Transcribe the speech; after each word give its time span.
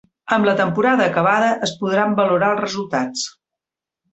Amb 0.35 0.47
la 0.47 0.53
temporada 0.61 1.05
acabada 1.11 1.51
es 1.69 1.75
podran 1.83 2.17
valorar 2.23 2.51
els 2.55 2.65
resultats. 2.67 3.29